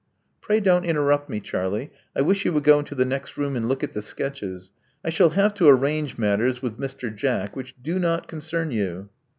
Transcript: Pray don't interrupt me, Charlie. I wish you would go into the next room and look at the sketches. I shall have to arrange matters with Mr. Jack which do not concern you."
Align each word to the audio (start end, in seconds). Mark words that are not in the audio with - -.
Pray 0.41 0.59
don't 0.59 0.83
interrupt 0.83 1.29
me, 1.29 1.39
Charlie. 1.39 1.91
I 2.15 2.21
wish 2.21 2.43
you 2.43 2.51
would 2.53 2.63
go 2.63 2.79
into 2.79 2.95
the 2.95 3.05
next 3.05 3.37
room 3.37 3.55
and 3.55 3.67
look 3.69 3.83
at 3.83 3.93
the 3.93 4.01
sketches. 4.01 4.71
I 5.05 5.11
shall 5.11 5.29
have 5.29 5.53
to 5.53 5.67
arrange 5.67 6.17
matters 6.17 6.59
with 6.59 6.79
Mr. 6.79 7.15
Jack 7.15 7.55
which 7.55 7.75
do 7.83 7.99
not 7.99 8.27
concern 8.27 8.71
you." 8.71 9.09